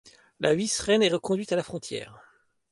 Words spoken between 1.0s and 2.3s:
est reconduite à la frontière.